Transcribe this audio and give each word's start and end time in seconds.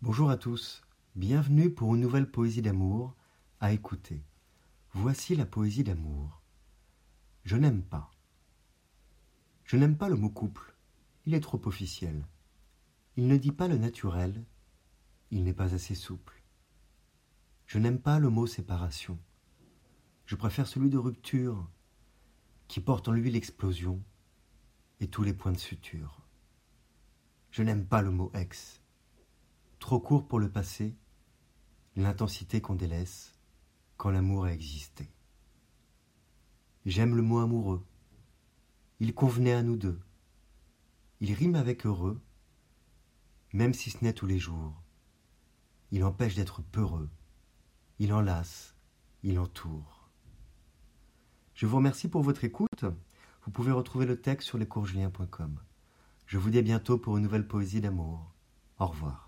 Bonjour 0.00 0.30
à 0.30 0.36
tous, 0.36 0.82
bienvenue 1.16 1.70
pour 1.70 1.92
une 1.92 2.00
nouvelle 2.00 2.30
poésie 2.30 2.62
d'amour 2.62 3.16
à 3.58 3.72
écouter. 3.72 4.22
Voici 4.92 5.34
la 5.34 5.44
poésie 5.44 5.82
d'amour. 5.82 6.40
Je 7.42 7.56
n'aime 7.56 7.82
pas. 7.82 8.12
Je 9.64 9.76
n'aime 9.76 9.96
pas 9.96 10.08
le 10.08 10.14
mot 10.14 10.30
couple, 10.30 10.76
il 11.26 11.34
est 11.34 11.40
trop 11.40 11.60
officiel. 11.64 12.24
Il 13.16 13.26
ne 13.26 13.36
dit 13.36 13.50
pas 13.50 13.66
le 13.66 13.76
naturel, 13.76 14.44
il 15.32 15.42
n'est 15.42 15.52
pas 15.52 15.74
assez 15.74 15.96
souple. 15.96 16.44
Je 17.66 17.80
n'aime 17.80 17.98
pas 17.98 18.20
le 18.20 18.30
mot 18.30 18.46
séparation. 18.46 19.18
Je 20.26 20.36
préfère 20.36 20.68
celui 20.68 20.90
de 20.90 20.98
rupture, 20.98 21.68
qui 22.68 22.78
porte 22.78 23.08
en 23.08 23.12
lui 23.12 23.32
l'explosion 23.32 24.00
et 25.00 25.08
tous 25.08 25.24
les 25.24 25.34
points 25.34 25.50
de 25.50 25.58
suture. 25.58 26.22
Je 27.50 27.64
n'aime 27.64 27.84
pas 27.84 28.00
le 28.00 28.12
mot 28.12 28.30
ex 28.34 28.80
trop 29.88 30.00
court 30.00 30.28
pour 30.28 30.38
le 30.38 30.50
passé, 30.50 30.94
l'intensité 31.96 32.60
qu'on 32.60 32.74
délaisse 32.74 33.32
quand 33.96 34.10
l'amour 34.10 34.44
a 34.44 34.52
existé. 34.52 35.10
J'aime 36.84 37.16
le 37.16 37.22
mot 37.22 37.38
amoureux. 37.38 37.82
Il 39.00 39.14
convenait 39.14 39.54
à 39.54 39.62
nous 39.62 39.78
deux. 39.78 39.98
Il 41.20 41.32
rime 41.32 41.54
avec 41.54 41.86
heureux, 41.86 42.20
même 43.54 43.72
si 43.72 43.88
ce 43.88 44.04
n'est 44.04 44.12
tous 44.12 44.26
les 44.26 44.38
jours. 44.38 44.74
Il 45.90 46.04
empêche 46.04 46.34
d'être 46.34 46.60
peureux. 46.60 47.08
Il 47.98 48.12
enlace, 48.12 48.76
il 49.22 49.38
entoure. 49.38 50.10
Je 51.54 51.64
vous 51.64 51.76
remercie 51.76 52.08
pour 52.08 52.20
votre 52.20 52.44
écoute. 52.44 52.84
Vous 53.46 53.50
pouvez 53.50 53.72
retrouver 53.72 54.04
le 54.04 54.20
texte 54.20 54.48
sur 54.48 54.58
lescoursjulien.com. 54.58 55.58
Je 56.26 56.36
vous 56.36 56.50
dis 56.50 56.58
à 56.58 56.62
bientôt 56.62 56.98
pour 56.98 57.16
une 57.16 57.22
nouvelle 57.22 57.48
poésie 57.48 57.80
d'amour. 57.80 58.34
Au 58.78 58.88
revoir. 58.88 59.27